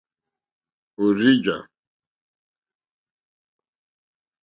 Òrzì 1.03 1.33
jǎ. 1.43 1.57